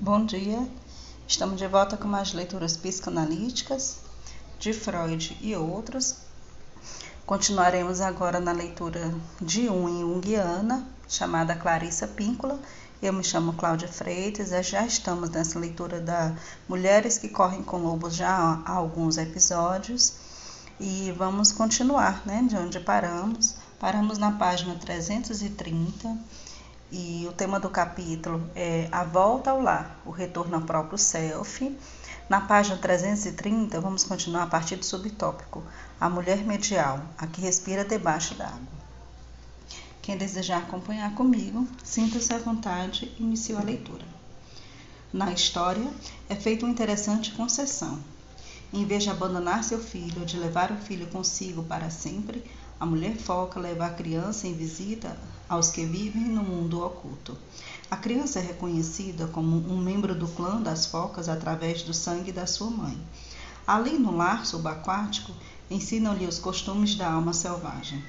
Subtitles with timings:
[0.00, 0.64] Bom dia,
[1.26, 3.96] estamos de volta com mais leituras psicanalíticas
[4.56, 6.18] de Freud e outros.
[7.26, 12.60] Continuaremos agora na leitura de um Jungiana, chamada Clarissa Píncola.
[13.02, 16.32] Eu me chamo Cláudia Freitas já estamos nessa leitura da
[16.68, 20.14] Mulheres que Correm com Lobos já há alguns episódios.
[20.78, 23.56] E vamos continuar né, de onde paramos.
[23.80, 26.16] Paramos na página 330
[26.90, 31.76] e o tema do capítulo é A Volta ao Lar, o retorno ao próprio self.
[32.28, 35.62] Na página 330, vamos continuar a partir do subtópico
[36.00, 38.78] A Mulher Medial, a que respira debaixo d'água.
[40.00, 44.04] Quem desejar acompanhar comigo, sinta-se à vontade e inicie a leitura.
[45.12, 45.90] Na história,
[46.28, 47.98] é feita uma interessante concessão.
[48.72, 52.44] Em vez de abandonar seu filho ou de levar o filho consigo para sempre,
[52.80, 55.16] a mulher foca leva a criança em visita
[55.48, 57.36] aos que vivem no mundo oculto.
[57.90, 62.46] A criança é reconhecida como um membro do clã das focas através do sangue da
[62.46, 62.96] sua mãe.
[63.66, 65.32] Ali no lar subaquático,
[65.70, 68.02] ensinam-lhe os costumes da alma selvagem.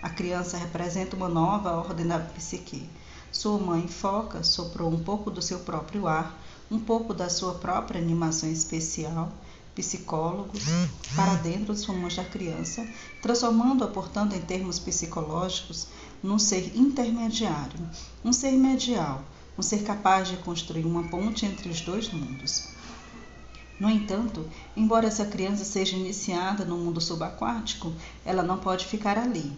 [0.00, 2.88] A criança representa uma nova ordem da psique.
[3.30, 6.38] Sua mãe foca soprou um pouco do seu próprio ar,
[6.70, 9.32] um pouco da sua própria animação especial,
[9.74, 10.62] psicólogos
[11.16, 12.86] para dentro dos pulmões da criança,
[13.22, 15.86] transformando-a, portanto, em termos psicológicos,
[16.22, 17.78] num ser intermediário,
[18.24, 19.22] um ser medial,
[19.58, 22.68] um ser capaz de construir uma ponte entre os dois mundos.
[23.80, 27.92] No entanto, embora essa criança seja iniciada no mundo subaquático,
[28.24, 29.50] ela não pode ficar ali,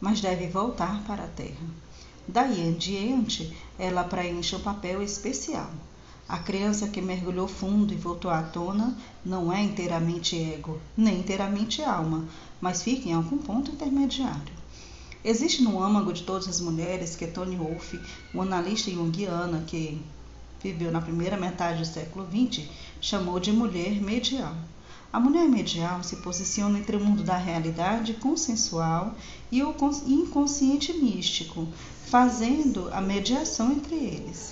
[0.00, 1.66] mas deve voltar para a Terra.
[2.28, 5.70] Daí em diante, ela preenche um papel especial
[6.32, 11.82] a criança que mergulhou fundo e voltou à tona não é inteiramente ego, nem inteiramente
[11.82, 12.24] alma,
[12.58, 14.54] mas fica em algum ponto intermediário.
[15.22, 18.00] Existe no âmago de todas as mulheres que Tony Wolff,
[18.34, 20.00] um analista junguiana que
[20.62, 22.66] viveu na primeira metade do século XX,
[22.98, 24.56] chamou de mulher medial.
[25.12, 29.14] A mulher medial se posiciona entre o mundo da realidade consensual
[29.50, 29.74] e o
[30.06, 31.68] inconsciente místico,
[32.06, 34.51] fazendo a mediação entre eles.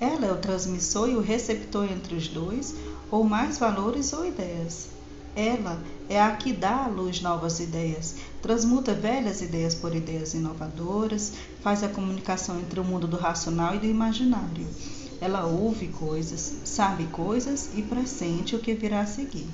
[0.00, 2.74] Ela é o transmissor e o receptor entre os dois,
[3.10, 4.88] ou mais valores ou ideias.
[5.34, 11.32] Ela é a que dá à luz novas ideias, transmuta velhas ideias por ideias inovadoras,
[11.62, 14.66] faz a comunicação entre o mundo do racional e do imaginário.
[15.20, 19.48] Ela ouve coisas, sabe coisas e pressente o que virá a seguir.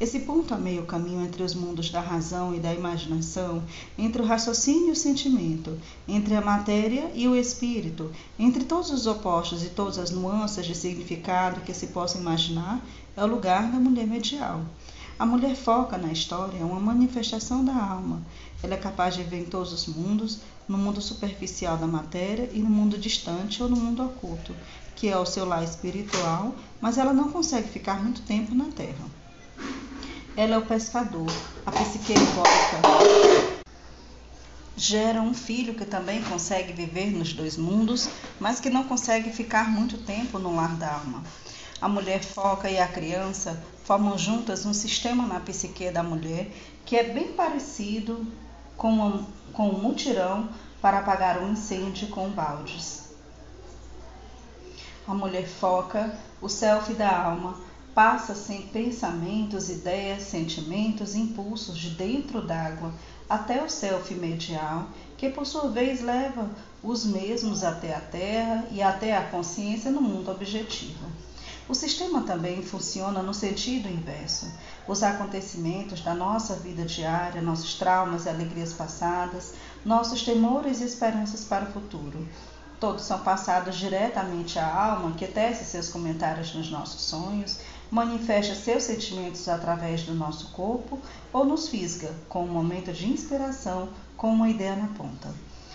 [0.00, 3.62] Esse ponto a meio caminho entre os mundos da razão e da imaginação,
[3.98, 5.78] entre o raciocínio e o sentimento,
[6.08, 10.74] entre a matéria e o espírito, entre todos os opostos e todas as nuances de
[10.74, 12.82] significado que se possa imaginar,
[13.14, 14.62] é o lugar da mulher medial.
[15.18, 18.22] A mulher foca na história é uma manifestação da alma.
[18.62, 22.60] Ela é capaz de ver em todos os mundos, no mundo superficial da matéria e
[22.60, 24.56] no mundo distante ou no mundo oculto,
[24.96, 29.19] que é o seu lar espiritual, mas ela não consegue ficar muito tempo na Terra.
[30.36, 31.30] Ela é o pescador,
[31.66, 33.60] a psique embólica.
[34.76, 38.08] Gera um filho que também consegue viver nos dois mundos,
[38.38, 41.24] mas que não consegue ficar muito tempo no lar da alma.
[41.80, 46.50] A mulher foca e a criança formam juntas um sistema na psique da mulher
[46.86, 48.26] que é bem parecido
[48.76, 50.48] com um, com um mutirão
[50.80, 53.10] para apagar um incêndio com baldes.
[55.06, 62.40] A mulher foca o self da alma passa sem pensamentos, ideias, sentimentos, impulsos de dentro
[62.40, 62.92] d'água
[63.28, 66.50] até o self medial, que por sua vez leva
[66.82, 71.06] os mesmos até a Terra e até a consciência no mundo objetivo.
[71.68, 74.50] O sistema também funciona no sentido inverso.
[74.88, 81.44] Os acontecimentos da nossa vida diária, nossos traumas e alegrias passadas, nossos temores e esperanças
[81.44, 82.26] para o futuro,
[82.80, 87.58] todos são passados diretamente à alma, que tece seus comentários nos nossos sonhos,
[87.90, 90.98] manifesta seus sentimentos através do nosso corpo
[91.32, 95.28] ou nos fisga com um momento de inspiração com uma ideia na ponta.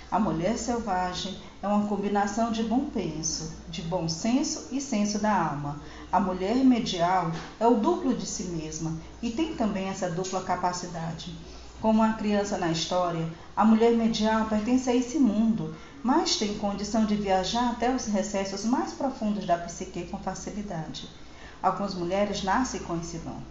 [0.10, 5.50] A mulher selvagem é uma combinação de bom penso, de bom senso e senso da
[5.50, 5.82] alma.
[6.12, 11.36] A mulher medial é o duplo de si mesma e tem também essa dupla capacidade.
[11.82, 17.04] Como a criança na história, a mulher medial pertence a esse mundo, mas tem condição
[17.04, 21.10] de viajar até os recessos mais profundos da psique com facilidade.
[21.66, 23.42] Algumas mulheres nascem com esse dom.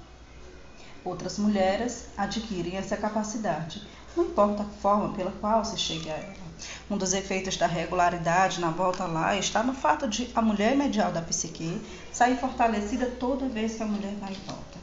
[1.05, 3.83] Outras mulheres adquirem essa capacidade,
[4.17, 6.37] não importa a forma pela qual se chega a ela.
[6.89, 11.11] Um dos efeitos da regularidade na volta lá está no fato de a mulher medial
[11.11, 11.83] da psique
[12.13, 14.79] sair fortalecida toda vez que a mulher vai e volta.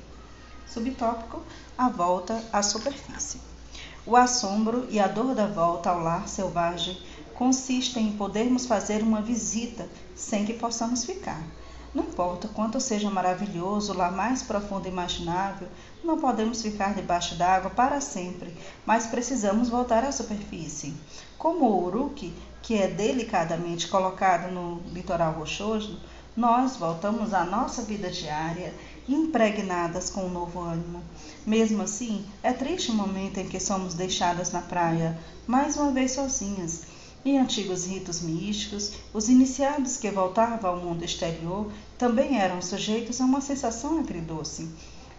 [0.68, 1.42] Subtópico:
[1.78, 3.40] a volta à superfície.
[4.06, 7.02] O assombro e a dor da volta ao lar selvagem
[7.34, 11.42] consistem em podermos fazer uma visita sem que possamos ficar
[11.94, 15.68] Não importa quanto seja maravilhoso, lá mais profundo imaginável,
[16.02, 18.56] não podemos ficar debaixo d'água para sempre,
[18.86, 20.94] mas precisamos voltar à superfície.
[21.38, 26.00] Como o uruque, que é delicadamente colocado no litoral rochoso,
[26.36, 28.74] nós voltamos à nossa vida diária,
[29.08, 31.04] impregnadas com um novo ânimo.
[31.46, 36.12] Mesmo assim, é triste o momento em que somos deixadas na praia, mais uma vez
[36.12, 36.84] sozinhas.
[37.24, 43.26] Em antigos ritos místicos, os iniciados que voltavam ao mundo exterior também eram sujeitos a
[43.26, 44.68] uma sensação agridoce.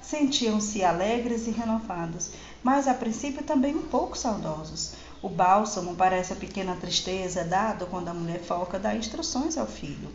[0.00, 4.94] Sentiam-se alegres e renovados, mas a princípio também um pouco saudosos.
[5.22, 10.10] O bálsamo parece a pequena tristeza dado quando a mulher foca dá instruções ao filho.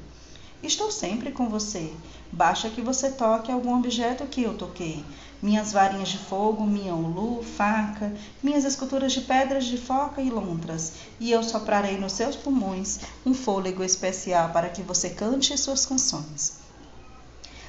[0.63, 1.93] Estou sempre com você.
[2.31, 5.05] Basta que você toque algum objeto que eu toquei.
[5.41, 8.11] Minhas varinhas de fogo, minha ulu, faca,
[8.41, 13.35] minhas esculturas de pedras de foca e lontras, e eu soprarei nos seus pulmões um
[13.35, 16.66] fôlego especial para que você cante suas canções.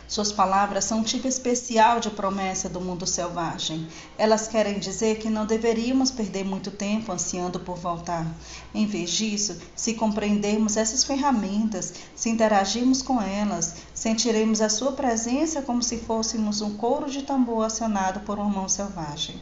[0.09, 3.87] Suas palavras são um tipo especial de promessa do mundo selvagem.
[4.17, 8.27] Elas querem dizer que não deveríamos perder muito tempo ansiando por voltar.
[8.75, 15.61] Em vez disso, se compreendermos essas ferramentas, se interagirmos com elas, sentiremos a sua presença
[15.61, 19.39] como se fôssemos um coro de tambor acionado por uma mão selvagem.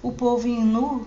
[0.00, 1.04] O povo Inu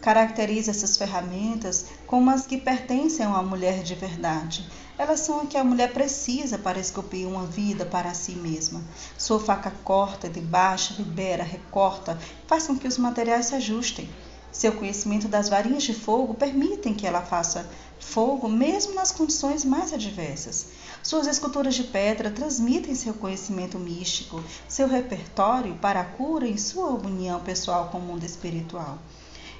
[0.00, 4.66] caracteriza essas ferramentas como as que pertencem uma mulher de verdade.
[4.96, 8.82] Elas são o que a mulher precisa para esculpir uma vida para si mesma.
[9.16, 14.08] Sua faca corta, debaixa, libera, recorta, faz com que os materiais se ajustem.
[14.50, 17.68] Seu conhecimento das varinhas de fogo permitem que ela faça
[18.00, 20.68] fogo mesmo nas condições mais adversas.
[21.02, 26.90] Suas esculturas de pedra transmitem seu conhecimento místico, seu repertório para a cura em sua
[26.90, 28.98] união pessoal com o mundo espiritual.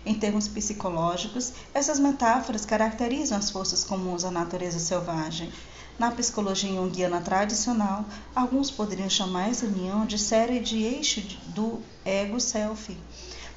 [0.07, 5.53] Em termos psicológicos, essas metáforas caracterizam as forças comuns à natureza selvagem.
[5.99, 8.05] Na psicologia junguiana tradicional,
[8.35, 12.97] alguns poderiam chamar essa união de série de eixo do ego-self.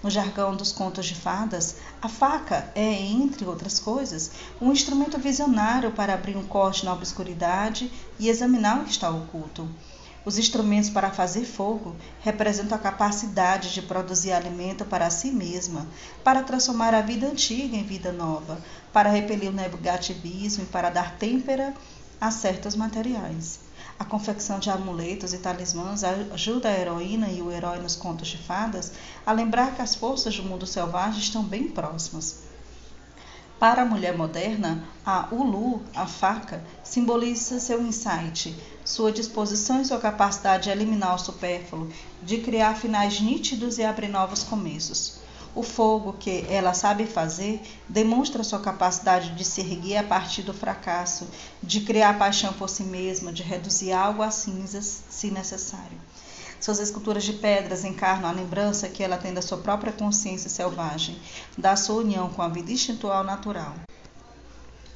[0.02, 5.92] No jargão dos contos de fadas, a faca é, entre outras coisas, um instrumento visionário
[5.92, 9.70] para abrir um corte na obscuridade e examinar o que está oculto.
[10.24, 15.88] Os instrumentos para fazer fogo representam a capacidade de produzir alimento para si mesma,
[16.24, 18.62] para transformar a vida antiga em vida nova,
[18.94, 21.74] para repelir o negativismo e para dar têmpera
[22.20, 23.62] a certos materiais.
[23.98, 28.38] A confecção de amuletos e talismãs ajuda a heroína e o herói nos contos de
[28.38, 28.94] fadas
[29.26, 32.52] a lembrar que as forças do mundo selvagem estão bem próximas.
[33.60, 38.56] Para a mulher moderna, a ulu, a faca, simboliza seu insight,
[38.92, 41.90] sua disposição e sua capacidade de eliminar o supérfluo,
[42.22, 45.22] de criar finais nítidos e abrir novos começos.
[45.56, 50.54] O fogo que ela sabe fazer demonstra sua capacidade de se erguer a partir do
[50.54, 51.26] fracasso,
[51.64, 55.98] de criar paixão por si mesma, de reduzir algo a cinzas, se necessário.
[56.60, 61.18] Suas esculturas de pedras encarnam a lembrança que ela tem da sua própria consciência selvagem,
[61.58, 63.74] da sua união com a vida instintual natural.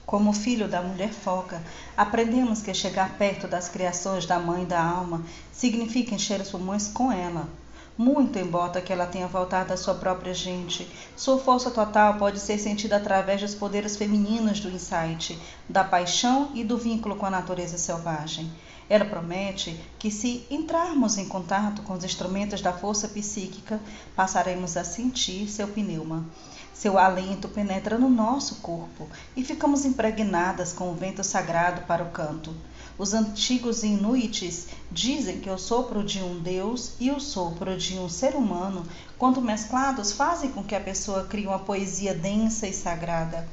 [0.06, 1.60] Como filho da mulher foca,
[1.98, 7.12] aprendemos que chegar perto das criações da mãe da alma significa encher os pulmões com
[7.12, 7.50] ela.
[7.98, 12.60] Muito embora que ela tenha voltado à sua própria gente, sua força total pode ser
[12.60, 17.78] sentida através dos poderes femininos do insight, da paixão e do vínculo com a natureza
[17.78, 18.52] selvagem.
[18.88, 23.80] Ela promete que, se entrarmos em contato com os instrumentos da força psíquica,
[24.16, 26.26] passaremos a sentir seu pneuma.
[26.76, 32.12] Seu alento penetra no nosso corpo e ficamos impregnadas com o vento sagrado para o
[32.12, 32.54] canto.
[32.98, 38.10] Os antigos inuites dizem que o sopro de um deus e o sopro de um
[38.10, 38.86] ser humano,
[39.18, 43.48] quando mesclados, fazem com que a pessoa crie uma poesia densa e sagrada.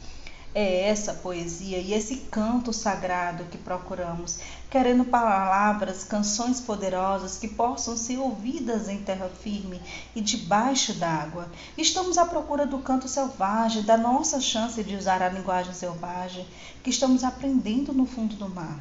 [0.55, 4.39] É essa poesia e esse canto sagrado que procuramos,
[4.71, 9.81] querendo palavras, canções poderosas que possam ser ouvidas em terra firme
[10.15, 11.51] e debaixo d'água.
[11.79, 16.47] Estamos à procura do canto selvagem, da nossa chance de usar a linguagem selvagem
[16.83, 18.79] que estamos aprendendo no fundo do mar.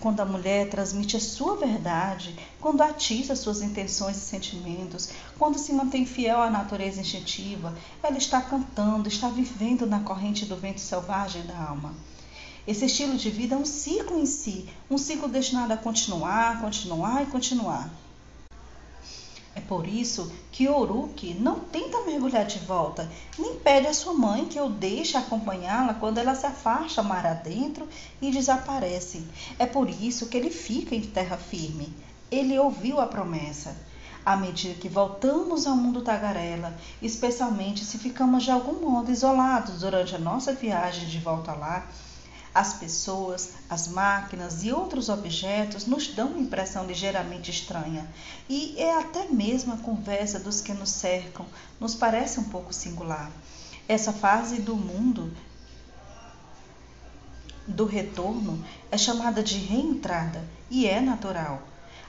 [0.00, 5.72] Quando a mulher transmite a sua verdade, quando atiça suas intenções e sentimentos, quando se
[5.72, 11.42] mantém fiel à natureza instintiva, ela está cantando, está vivendo na corrente do vento selvagem
[11.42, 11.94] da alma.
[12.66, 17.22] Esse estilo de vida é um ciclo em si, um ciclo destinado a continuar, continuar
[17.22, 17.90] e continuar.
[19.54, 24.44] É por isso que Oruki não tenta mergulhar de volta, nem pede à sua mãe
[24.44, 27.88] que o deixe acompanhá-la quando ela se afasta mar adentro
[28.22, 29.24] e desaparece.
[29.58, 31.92] É por isso que ele fica em terra firme.
[32.30, 33.76] Ele ouviu a promessa.
[34.24, 40.14] À medida que voltamos ao mundo tagarela, especialmente se ficamos de algum modo isolados durante
[40.14, 41.88] a nossa viagem de volta lá,
[42.52, 48.08] As pessoas, as máquinas e outros objetos nos dão uma impressão ligeiramente estranha,
[48.48, 51.46] e é até mesmo a conversa dos que nos cercam
[51.78, 53.30] nos parece um pouco singular.
[53.88, 55.32] Essa fase do mundo
[57.66, 61.62] do retorno é chamada de reentrada e é natural.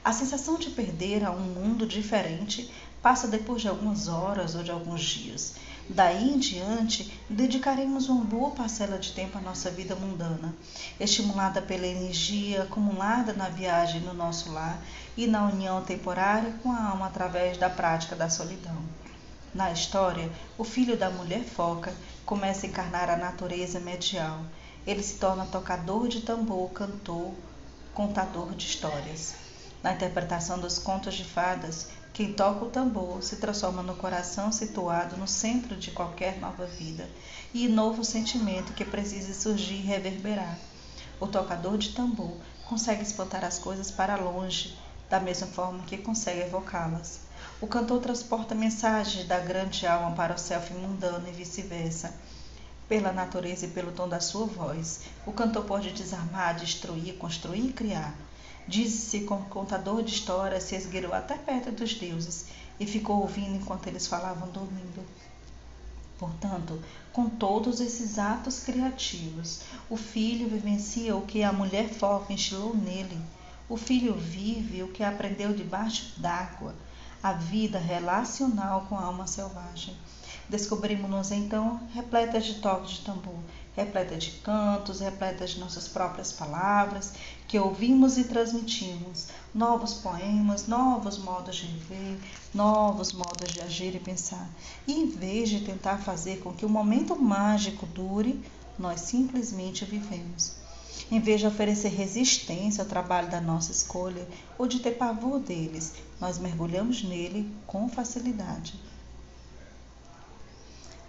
[0.04, 2.72] A sensação de perder a um mundo diferente
[3.02, 5.54] passa depois de algumas horas ou de alguns dias.
[5.94, 10.56] Daí em diante, dedicaremos uma boa parcela de tempo à nossa vida mundana,
[10.98, 14.82] estimulada pela energia acumulada na viagem no nosso lar
[15.18, 18.78] e na união temporária com a alma através da prática da solidão.
[19.54, 21.94] Na história, o filho da mulher foca
[22.26, 24.40] começa a encarnar a natureza medial.
[24.88, 27.34] Ele se torna tocador de tambor, cantor,
[27.94, 29.36] contador de histórias.
[29.84, 35.16] Na interpretação dos contos de fadas, quem toca o tambor se transforma no coração situado
[35.16, 37.10] no centro de qualquer nova vida
[37.54, 40.58] e novo sentimento que precisa surgir e reverberar.
[41.22, 42.36] O tocador de tambor
[42.68, 44.78] consegue espantar as coisas para longe,
[45.10, 47.22] da mesma forma que consegue evocá-las.
[47.62, 52.14] O cantor transporta mensagens da grande alma para o self mundano e vice-versa.
[52.90, 57.74] Pela natureza e pelo tom da sua voz, o cantor pode desarmar, destruir, construir e
[57.74, 58.14] criar.
[58.68, 62.46] Diz-se que o contador de histórias se esgueirou até perto dos deuses
[62.80, 65.06] e ficou ouvindo enquanto eles falavam dormindo.
[66.18, 66.80] Portanto,
[67.12, 73.20] com todos esses atos criativos, o filho vivencia o que a mulher fofa instilou nele.
[73.68, 76.76] O filho vive o que aprendeu debaixo d'água,
[77.24, 79.96] a vida relacional com a alma selvagem.
[80.50, 83.40] Descobrimos-nos então repletas de toques de tambor,
[83.76, 87.14] repleta de cantos, repleta de nossas próprias palavras,
[87.48, 92.20] que ouvimos e transmitimos, novos poemas, novos modos de viver,
[92.54, 94.50] novos modos de agir e pensar.
[94.88, 98.44] E em vez de tentar fazer com que o momento mágico dure,
[98.78, 100.61] nós simplesmente vivemos.
[101.10, 104.28] Em vez de oferecer resistência ao trabalho da nossa escolha
[104.58, 108.74] ou de ter pavor deles, nós mergulhamos nele com facilidade.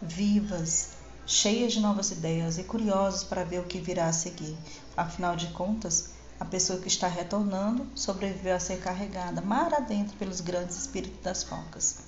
[0.01, 0.91] Vivas,
[1.27, 4.57] cheias de novas ideias e curiosos para ver o que virá a seguir.
[4.97, 10.41] Afinal de contas, a pessoa que está retornando sobreviveu a ser carregada mar adentro pelos
[10.41, 11.99] grandes espíritos das focas.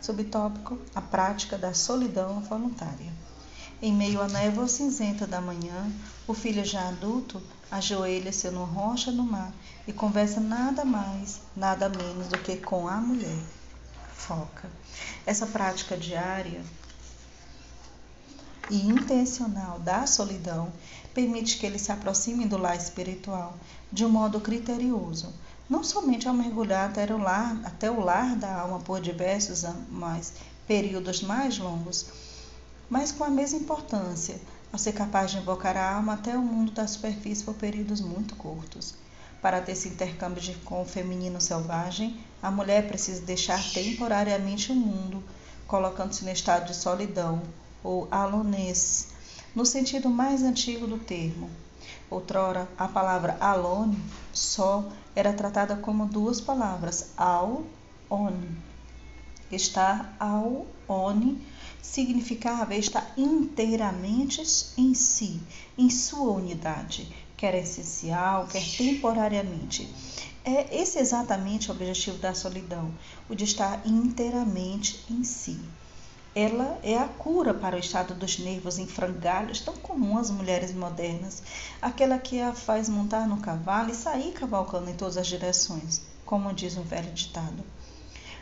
[0.00, 3.12] Subtópico: a prática da solidão voluntária.
[3.82, 5.90] Em meio à névoa cinzenta da manhã,
[6.26, 9.52] o filho já adulto ajoelha-se numa rocha no mar
[9.86, 13.38] e conversa nada mais, nada menos do que com a mulher.
[14.14, 14.70] Foca.
[15.26, 16.62] Essa prática diária
[18.70, 20.72] e intencional da solidão
[21.12, 23.54] permite que ele se aproxime do lar espiritual
[23.92, 25.32] de um modo criterioso,
[25.68, 30.32] não somente ao mergulhar até o lar, até o lar da alma por diversos mais
[30.66, 32.06] períodos mais longos,
[32.94, 34.40] mas com a mesma importância,
[34.72, 38.36] ao ser capaz de invocar a alma até o mundo da superfície por períodos muito
[38.36, 38.94] curtos.
[39.42, 45.24] Para ter esse intercâmbio com o feminino selvagem, a mulher precisa deixar temporariamente o mundo,
[45.66, 47.42] colocando-se no estado de solidão,
[47.82, 49.08] ou alonês,
[49.56, 51.50] no sentido mais antigo do termo.
[52.08, 54.00] Outrora, a palavra alone,
[54.32, 54.84] só,
[55.16, 57.64] era tratada como duas palavras, ao,
[58.08, 58.38] on.
[59.54, 61.40] Estar ao, one,
[61.80, 64.42] significava estar inteiramente
[64.76, 65.40] em si,
[65.78, 69.88] em sua unidade, quer essencial, quer temporariamente.
[70.44, 72.92] É esse exatamente o objetivo da solidão,
[73.28, 75.58] o de estar inteiramente em si.
[76.34, 80.74] Ela é a cura para o estado dos nervos em frangalhos tão comum às mulheres
[80.74, 81.42] modernas,
[81.80, 86.52] aquela que a faz montar no cavalo e sair cavalcando em todas as direções, como
[86.52, 87.62] diz um velho ditado.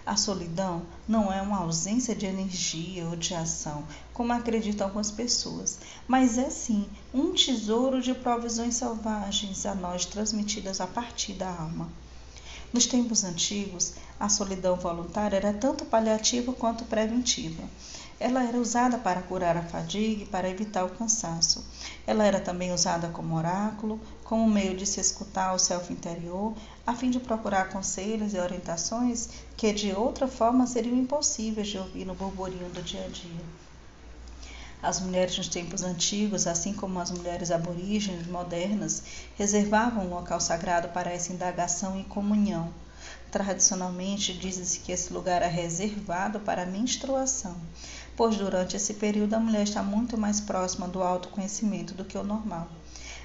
[0.04, 5.78] A solidão não é uma ausência de energia ou de ação, como acreditam algumas pessoas,
[6.09, 11.88] mas é sim um tesouro de provisões selvagens a nós transmitidas a partir da alma.
[12.73, 17.62] Nos tempos antigos, a solidão voluntária era tanto paliativa quanto preventiva.
[18.18, 21.64] Ela era usada para curar a fadiga e para evitar o cansaço.
[22.06, 24.00] Ela era também usada como oráculo,
[24.33, 26.55] como meio de se escutar ao self interior,
[26.87, 32.07] a fim de procurar conselhos e orientações que de outra forma seriam impossíveis de ouvir
[32.07, 33.45] no burburinho do dia a dia.
[34.83, 39.03] As mulheres nos tempos antigos, assim como as mulheres aborígenes modernas,
[39.37, 42.73] reservavam um local sagrado para essa indagação e comunhão.
[43.31, 47.55] Tradicionalmente, diz-se que esse lugar é reservado para a menstruação,
[48.17, 52.25] pois durante esse período a mulher está muito mais próxima do autoconhecimento do que o
[52.25, 52.67] normal.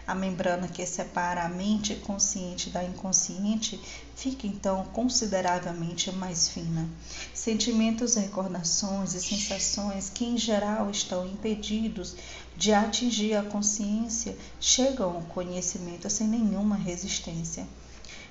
[0.07, 3.77] A membrana que separa a mente consciente da inconsciente
[4.15, 6.87] fica então consideravelmente mais fina.
[7.33, 12.15] Sentimentos, recordações e sensações que em geral estão impedidos
[12.55, 17.67] de atingir a consciência chegam ao conhecimento sem nenhuma resistência.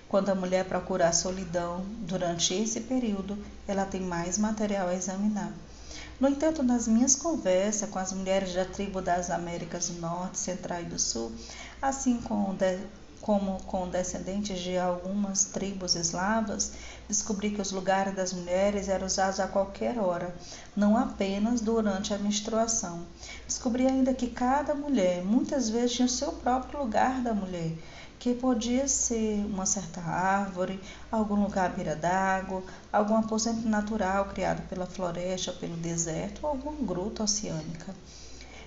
[0.08, 3.36] Quando a mulher procura a solidão durante esse período,
[3.68, 5.52] ela tem mais material a examinar.
[6.18, 10.80] No entanto, nas minhas conversas com as mulheres da tribo das Américas do Norte, Central
[10.80, 11.30] e do Sul,
[11.80, 12.56] assim como,
[13.20, 16.72] como com descendentes de algumas tribos eslavas,
[17.06, 20.34] descobri que os lugares das mulheres eram usados a qualquer hora,
[20.74, 23.06] não apenas durante a menstruação.
[23.46, 27.72] Descobri ainda que cada mulher muitas vezes tinha o seu próprio lugar da mulher
[28.26, 30.80] que podia ser uma certa árvore,
[31.12, 32.60] algum lugar à beira d'água,
[32.92, 37.94] algum aposento natural criado pela floresta ou pelo deserto, ou alguma gruta oceânica.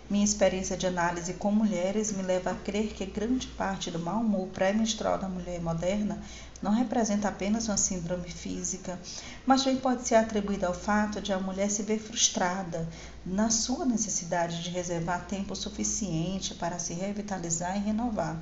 [0.09, 4.21] Minha experiência de análise com mulheres me leva a crer que grande parte do mau
[4.21, 6.23] humor pré-menstrual da mulher moderna
[6.61, 8.97] não representa apenas uma síndrome física,
[9.45, 12.87] mas também pode ser atribuída ao fato de a mulher se ver frustrada
[13.25, 18.37] na sua necessidade de reservar tempo suficiente para se revitalizar e renovar.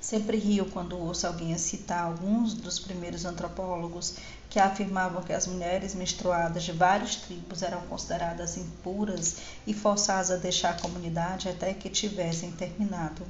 [0.00, 4.14] Sempre rio quando ouço alguém citar alguns dos primeiros antropólogos
[4.48, 10.36] que afirmavam que as mulheres menstruadas de várias tribos eram consideradas impuras e forçadas a
[10.36, 13.26] deixar a comunidade até que tivessem terminado.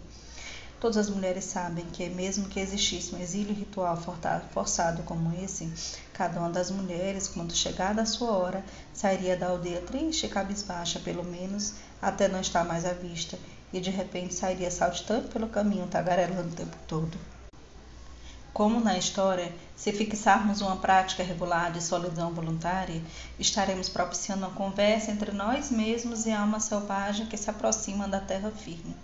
[0.81, 3.99] Todas as mulheres sabem que, mesmo que existisse um exílio ritual
[4.51, 5.71] forçado como esse,
[6.15, 10.99] cada uma das mulheres, quando chegada a sua hora, sairia da aldeia triste e cabisbaixa,
[11.01, 13.37] pelo menos até não estar mais à vista,
[13.73, 17.17] e de repente sairia saltitando pelo caminho, tagarelando o tempo todo.
[18.53, 23.01] Como na história, se fixarmos uma prática regular de solidão voluntária,
[23.39, 28.21] estaremos propiciando uma conversa entre nós mesmos e a alma selvagem que se aproxima da
[28.21, 28.97] terra firme.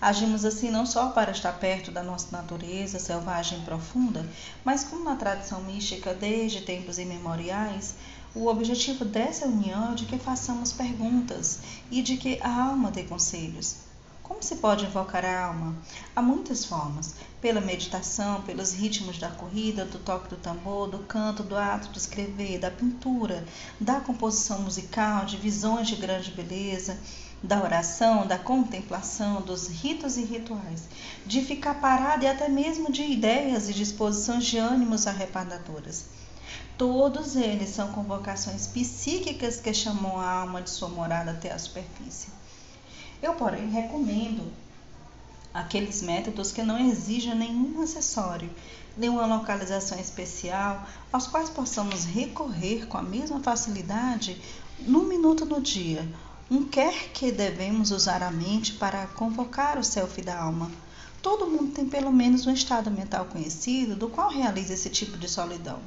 [0.00, 4.24] Agimos assim não só para estar perto da nossa natureza selvagem e profunda,
[4.64, 7.94] mas como na tradição mística desde tempos imemoriais,
[8.34, 11.58] o objetivo dessa união é de que façamos perguntas
[11.90, 13.85] e de que a alma dê conselhos.
[14.26, 15.76] Como se pode invocar a alma?
[16.14, 21.44] Há muitas formas: pela meditação, pelos ritmos da corrida, do toque do tambor, do canto,
[21.44, 23.46] do ato de escrever, da pintura,
[23.80, 26.98] da composição musical, de visões de grande beleza,
[27.40, 30.88] da oração, da contemplação, dos ritos e rituais,
[31.24, 36.06] de ficar parado e até mesmo de ideias e disposições de ânimos arrebatadoras.
[36.76, 42.28] Todos eles são convocações psíquicas que chamam a alma de sua morada até a superfície.
[43.22, 44.52] Eu, porém, recomendo
[45.52, 48.50] aqueles métodos que não exijam nenhum acessório,
[48.94, 54.40] nenhuma localização especial, aos quais possamos recorrer com a mesma facilidade
[54.80, 56.06] num minuto no dia.
[56.50, 60.70] Um quer que devemos usar a mente para convocar o self da alma.
[61.22, 65.28] Todo mundo tem pelo menos um estado mental conhecido do qual realiza esse tipo de
[65.28, 65.80] solidão.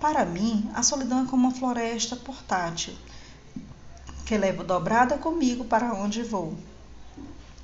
[0.00, 2.94] Para mim, a solidão é como uma floresta portátil
[4.28, 6.54] que levo dobrada comigo para onde vou,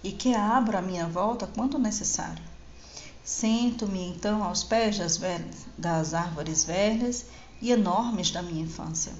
[0.02, 2.42] e que abro à minha volta quando necessário.
[3.22, 7.26] Sento-me então aos pés das, velhas, das árvores velhas
[7.60, 9.12] e enormes da minha infância.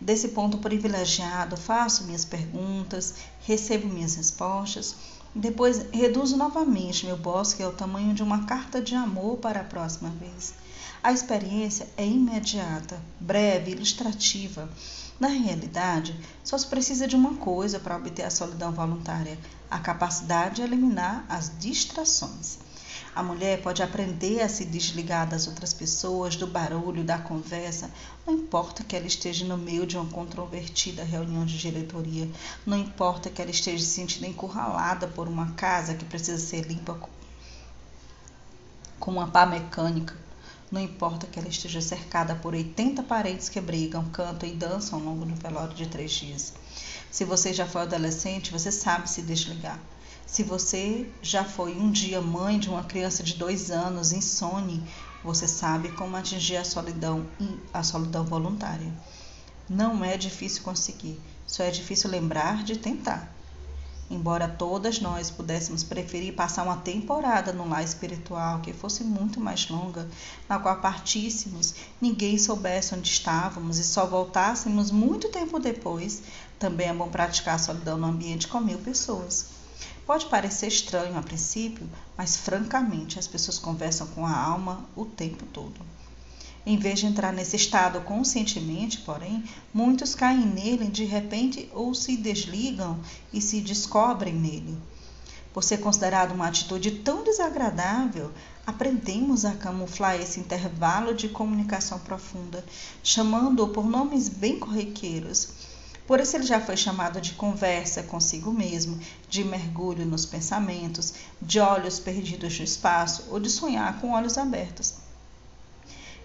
[0.00, 3.14] Desse ponto privilegiado, faço minhas perguntas,
[3.46, 4.96] recebo minhas respostas,
[5.32, 10.10] depois reduzo novamente meu bosque ao tamanho de uma carta de amor para a próxima
[10.10, 10.52] vez.
[11.00, 14.68] A experiência é imediata, breve, ilustrativa
[15.18, 19.38] na realidade, só se precisa de uma coisa para obter a solidão voluntária:
[19.70, 22.58] a capacidade de eliminar as distrações.
[23.14, 27.88] A mulher pode aprender a se desligar das outras pessoas, do barulho, da conversa.
[28.26, 32.28] Não importa que ela esteja no meio de uma controvertida reunião de diretoria.
[32.66, 36.98] Não importa que ela esteja se sentindo encurralada por uma casa que precisa ser limpa
[38.98, 40.23] com uma pá mecânica.
[40.74, 45.04] Não importa que ela esteja cercada por 80 parentes que brigam, cantam e dançam ao
[45.04, 46.52] longo do velório de três dias.
[47.12, 49.78] Se você já foi adolescente, você sabe se desligar.
[50.26, 54.82] Se você já foi um dia mãe de uma criança de dois anos, insone,
[55.22, 58.92] você sabe como atingir a solidão e a solidão voluntária.
[59.70, 63.32] Não é difícil conseguir, só é difícil lembrar de tentar.
[64.10, 69.68] Embora todas nós pudéssemos preferir passar uma temporada no lar espiritual que fosse muito mais
[69.68, 70.06] longa,
[70.48, 76.22] na qual partíssemos, ninguém soubesse onde estávamos e só voltássemos muito tempo depois,
[76.58, 79.46] também é bom praticar a solidão no ambiente com mil pessoas.
[80.06, 85.46] Pode parecer estranho a princípio, mas francamente as pessoas conversam com a alma o tempo
[85.46, 85.80] todo.
[86.66, 92.16] Em vez de entrar nesse estado conscientemente, porém, muitos caem nele de repente ou se
[92.16, 92.98] desligam
[93.30, 94.78] e se descobrem nele.
[95.52, 98.32] Por ser considerado uma atitude tão desagradável,
[98.66, 102.64] aprendemos a camuflar esse intervalo de comunicação profunda,
[103.02, 105.50] chamando-o por nomes bem corriqueiros.
[106.06, 108.98] Por isso ele já foi chamado de conversa consigo mesmo,
[109.28, 115.03] de mergulho nos pensamentos, de olhos perdidos no espaço ou de sonhar com olhos abertos.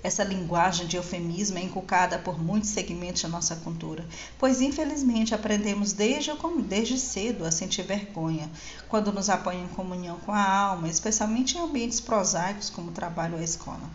[0.02, 4.06] Essa linguagem de eufemismo é inculcada por muitos segmentos da nossa cultura,
[4.38, 6.32] pois infelizmente aprendemos desde,
[6.68, 8.50] desde cedo a sentir vergonha
[8.88, 13.34] quando nos apoiam em comunhão com a alma, especialmente em ambientes prosaicos como o trabalho
[13.34, 13.90] ou a escola.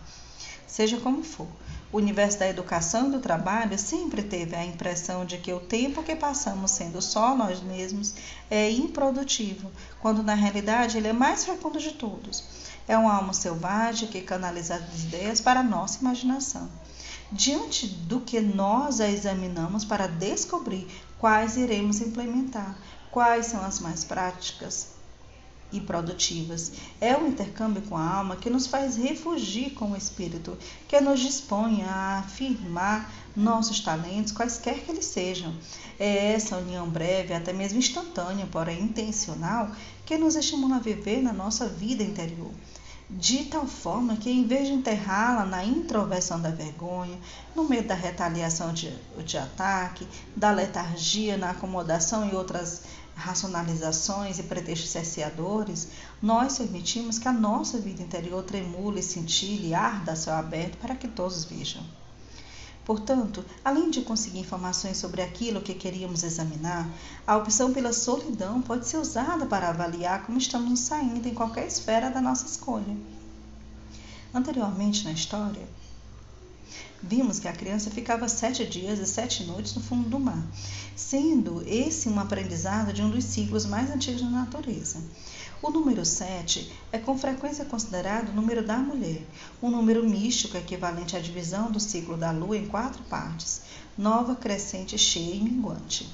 [0.67, 1.47] Seja como for,
[1.91, 6.03] o universo da educação e do trabalho sempre teve a impressão de que o tempo
[6.03, 8.13] que passamos sendo só nós mesmos
[8.49, 12.64] é improdutivo, quando na realidade ele é mais fecundo de todos.
[12.87, 16.69] É uma alma selvagem que canaliza as ideias para a nossa imaginação.
[17.31, 22.77] Diante do que nós a examinamos para descobrir quais iremos implementar,
[23.09, 24.89] quais são as mais práticas
[25.71, 26.73] e produtivas.
[27.01, 30.55] É o intercâmbio com a alma que nos faz refugir com o espírito,
[30.87, 35.55] que nos dispõe a afirmar nossos talentos, quaisquer que eles sejam.
[35.99, 39.71] É essa união breve, até mesmo instantânea, porém intencional,
[40.05, 42.51] que nos estimula a viver na nossa vida interior
[43.09, 47.17] de tal forma que, em vez de enterrá-la na introversão da vergonha,
[47.55, 48.91] no meio da retaliação de,
[49.23, 52.83] de ataque, da letargia, na acomodação e outras
[53.15, 55.87] racionalizações e pretextos cerceadores,
[56.21, 61.07] nós permitimos que a nossa vida interior tremule, cintile, arda a céu aberto para que
[61.07, 61.83] todos vejam.
[62.85, 66.87] Portanto, além de conseguir informações sobre aquilo que queríamos examinar,
[67.25, 71.65] a opção pela solidão pode ser usada para avaliar como estamos nos saindo em qualquer
[71.65, 72.95] esfera da nossa escolha.
[74.31, 75.67] Anteriormente na história,
[77.01, 80.45] vimos que a criança ficava sete dias e sete noites no fundo do mar,
[80.95, 85.01] sendo esse um aprendizado de um dos ciclos mais antigos da natureza.
[85.61, 89.25] O número 7 é com frequência considerado o número da mulher,
[89.63, 93.61] um número místico equivalente à divisão do ciclo da lua em quatro partes,
[93.97, 96.13] nova, crescente, cheia e minguante.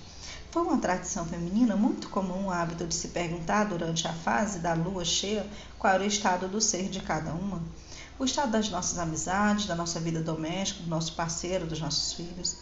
[0.51, 4.73] Foi uma tradição feminina muito comum o hábito de se perguntar durante a fase da
[4.73, 5.49] lua cheia
[5.79, 7.61] qual era o estado do ser de cada uma.
[8.19, 12.57] O estado das nossas amizades, da nossa vida doméstica, do nosso parceiro, dos nossos filhos.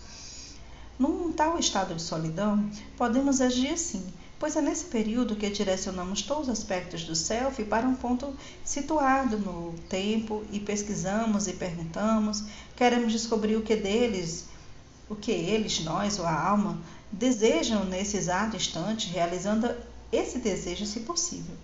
[0.98, 4.06] Num tal estado de solidão, podemos agir assim,
[4.40, 9.38] pois é nesse período que direcionamos todos os aspectos do self para um ponto situado
[9.38, 14.46] no tempo e pesquisamos e perguntamos, queremos descobrir o que deles,
[15.10, 16.80] o que eles, nós ou a alma,
[17.12, 19.70] desejam nesse exato instante, realizando
[20.12, 21.56] esse desejo se possível.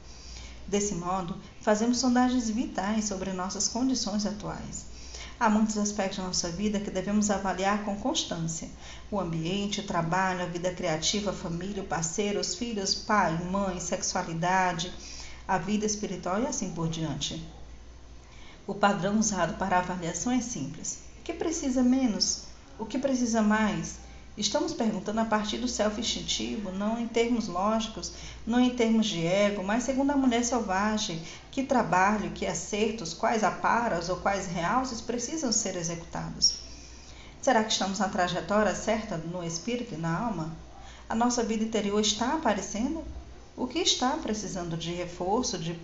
[0.68, 4.94] Desse modo, fazemos sondagens vitais sobre nossas condições atuais
[5.38, 8.69] Há muitos aspectos da nossa vida que devemos avaliar com constância:
[9.12, 13.80] o ambiente, o trabalho, a vida criativa, a família, o parceiro, os filhos, pai, mãe,
[13.82, 14.93] sexualidade,
[15.45, 17.45] a vida espiritual e assim por diante.
[18.65, 22.45] O padrão usado para a avaliação é simples: o que precisa menos?
[22.80, 24.05] O que precisa mais?
[24.38, 28.12] Estamos perguntando a partir do self instintivo, não em termos lógicos,
[28.45, 33.45] não em termos de ego, mas segundo a mulher selvagem, que trabalho, que acertos, quais
[33.45, 36.56] aparas ou quais realces precisam ser executados.
[37.41, 40.54] Será que estamos na trajetória certa no espírito e na alma?
[41.08, 43.06] A nossa vida interior está aparecendo?
[43.56, 45.80] O que está precisando de reforço, de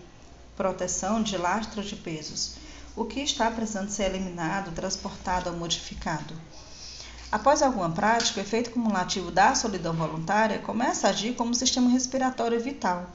[0.57, 2.55] proteção, de lastro de pesos?
[2.97, 6.33] O que está precisando ser eliminado, transportado ou modificado?
[7.31, 11.89] Após alguma prática, o efeito cumulativo da solidão voluntária começa a agir como um sistema
[11.89, 13.09] respiratório vital,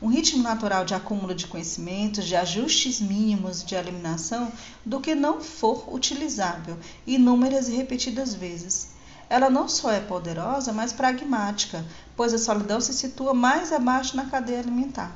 [0.00, 4.50] um ritmo natural de acúmulo de conhecimentos, de ajustes mínimos de eliminação
[4.86, 8.92] do que não for utilizável, inúmeras e repetidas vezes.
[9.28, 11.84] Ela não só é poderosa, mas pragmática,
[12.16, 15.14] pois a solidão se situa mais abaixo na cadeia alimentar.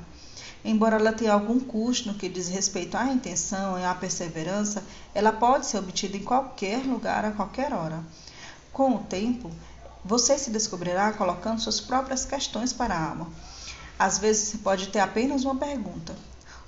[0.63, 4.85] Embora ela tenha algum custo no que diz respeito à intenção e à perseverança,
[5.15, 8.05] ela pode ser obtida em qualquer lugar, a qualquer hora.
[8.73, 9.51] Com o tempo,
[10.03, 13.31] você se descobrirá colocando suas próprias questões para a alma.
[13.99, 16.17] Às vezes pode ter apenas uma pergunta.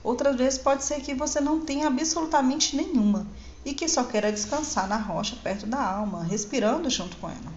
[0.03, 3.27] Outras vezes pode ser que você não tenha absolutamente nenhuma
[3.65, 7.53] e que só queira descansar na rocha perto da alma, respirando junto com ela.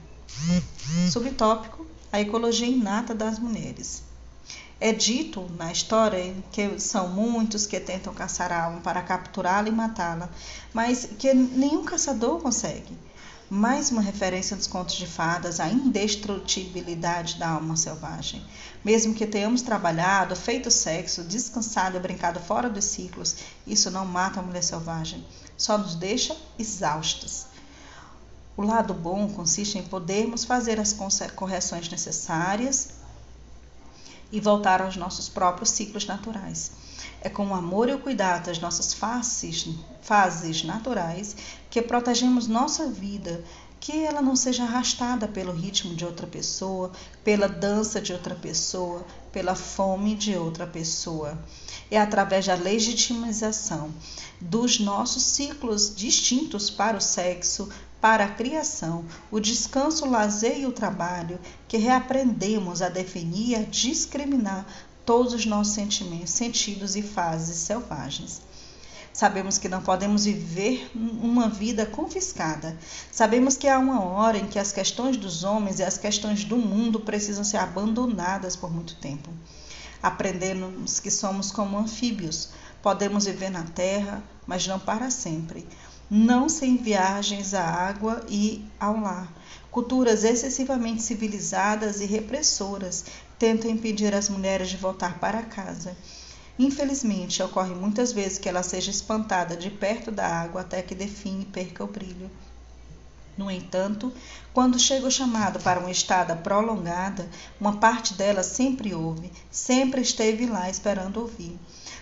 [1.12, 4.01] Subtópico: A ecologia inata das mulheres.
[4.79, 9.71] É dito na história que são muitos que tentam caçar a alma para capturá-la e
[9.71, 10.29] matá-la,
[10.73, 12.95] mas que nenhum caçador consegue
[13.49, 18.45] mais uma referência dos contos de fadas à indestrutibilidade da alma selvagem.
[18.83, 24.41] Mesmo que tenhamos trabalhado, feito sexo, descansado e brincado fora dos ciclos, isso não mata
[24.41, 27.45] a mulher selvagem, só nos deixa exaustos.
[28.57, 30.93] O lado bom consiste em podermos fazer as
[31.36, 32.89] correções necessárias
[34.29, 36.71] e voltar aos nossos próprios ciclos naturais.
[37.21, 39.69] É com o amor e o cuidado das nossas faces,
[40.01, 41.36] fases naturais
[41.69, 43.43] que protegemos nossa vida,
[43.80, 46.91] que ela não seja arrastada pelo ritmo de outra pessoa,
[47.23, 51.38] pela dança de outra pessoa, pela fome de outra pessoa.
[51.89, 53.91] É através da legitimização
[54.41, 57.69] dos nossos ciclos distintos para o sexo,
[58.01, 63.56] para a criação, o descanso, o lazer e o trabalho que reaprendemos a definir e
[63.56, 64.65] a discriminar
[65.06, 68.41] todos os nossos sentimentos, sentidos e fases selvagens.
[69.17, 72.77] Sabemos que não podemos viver uma vida confiscada.
[73.12, 76.56] Sabemos que há uma hora em que as questões dos homens e as questões do
[76.56, 79.32] mundo precisam ser abandonadas por muito tempo.
[80.03, 82.49] Aprendemos que somos como anfíbios.
[82.80, 85.67] Podemos viver na terra, mas não para sempre.
[86.08, 89.34] Não sem viagens à água e ao lar.
[89.71, 93.06] Culturas excessivamente civilizadas e repressoras
[93.39, 95.97] tentam impedir as mulheres de voltar para casa.
[96.59, 101.43] Infelizmente, ocorre muitas vezes que ela seja espantada de perto da água até que define
[101.43, 102.31] e perca o brilho.
[103.37, 104.11] No entanto,
[104.51, 107.29] quando chega o chamado para uma estada prolongada,
[107.61, 111.55] uma parte dela sempre ouve, sempre esteve lá esperando ouvir.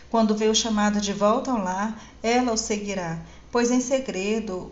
[0.09, 3.19] Quando vê o chamado de volta ao lar, ela o seguirá,
[3.51, 4.71] pois em segredo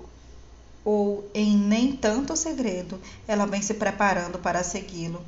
[0.86, 5.22] ou em nem tanto segredo, ela vem se preparando para segui-lo.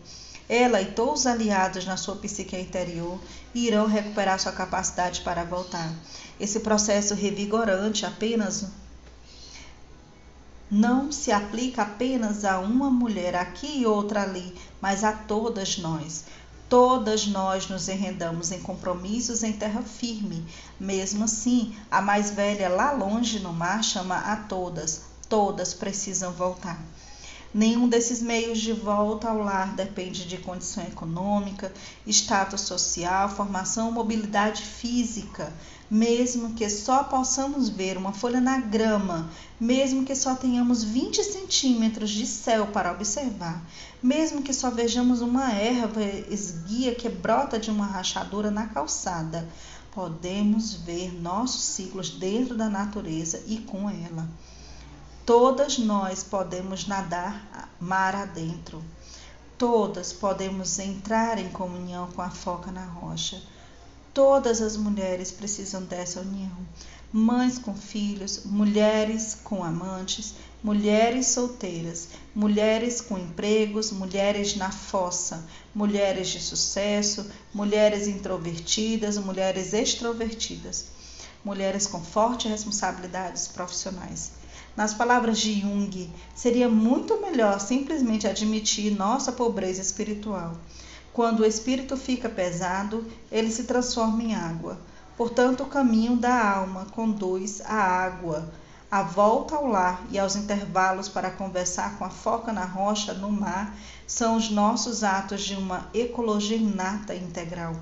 [0.48, 3.20] Ela e todos os aliados na sua psique interior
[3.54, 5.92] irão recuperar sua capacidade para voltar.
[6.40, 8.66] Esse processo revigorante apenas
[10.70, 16.26] não se aplica apenas a uma mulher aqui e outra ali, mas a todas nós.
[16.68, 20.46] Todas nós nos enredamos em compromissos em terra firme.
[20.80, 25.04] Mesmo assim, a mais velha lá longe no mar chama a todas.
[25.30, 26.82] Todas precisam voltar.
[27.58, 31.72] Nenhum desses meios de volta ao lar depende de condição econômica,
[32.06, 35.54] status social, formação ou mobilidade física.
[35.90, 42.10] Mesmo que só possamos ver uma folha na grama, mesmo que só tenhamos 20 centímetros
[42.10, 43.66] de céu para observar,
[44.04, 49.48] mesmo que só vejamos uma erva esguia que brota de uma rachadura na calçada,
[49.94, 54.28] podemos ver nossos ciclos dentro da natureza e com ela.
[55.26, 58.84] Todas nós podemos nadar mar adentro.
[59.58, 63.42] Todas podemos entrar em comunhão com a foca na rocha.
[64.14, 66.56] Todas as mulheres precisam dessa união.
[67.12, 76.28] Mães com filhos, mulheres com amantes, mulheres solteiras, mulheres com empregos, mulheres na fossa, mulheres
[76.28, 80.86] de sucesso, mulheres introvertidas, mulheres extrovertidas,
[81.44, 84.45] mulheres com fortes responsabilidades profissionais.
[84.76, 90.54] Nas palavras de Jung, seria muito melhor simplesmente admitir nossa pobreza espiritual.
[91.14, 94.78] Quando o espírito fica pesado, ele se transforma em água.
[95.16, 98.52] Portanto, o caminho da alma conduz à água,
[98.92, 103.32] a volta ao lar e aos intervalos para conversar com a foca na rocha no
[103.32, 107.76] mar são os nossos atos de uma ecologia inata integral,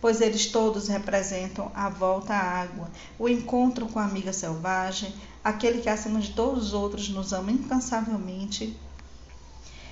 [0.00, 5.80] pois eles todos representam a volta à água, o encontro com a amiga selvagem, aquele
[5.80, 8.76] que acima de todos os outros nos ama incansavelmente,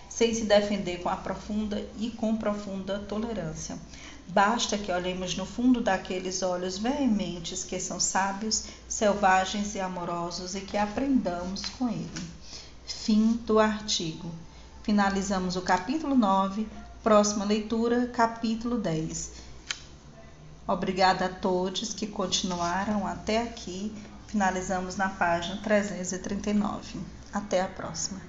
[0.08, 3.78] sem se defender com a profunda e com profunda tolerância.
[4.28, 10.60] Basta que olhemos no fundo daqueles olhos veementes que são sábios, selvagens e amorosos e
[10.60, 12.10] que aprendamos com ele.
[12.84, 14.30] Fim do artigo.
[14.82, 16.66] Finalizamos o capítulo 9,
[17.02, 19.32] próxima leitura, capítulo 10.
[20.66, 23.94] Obrigada a todos que continuaram até aqui
[24.28, 27.00] Finalizamos na página 339.
[27.32, 28.20] Até a próxima.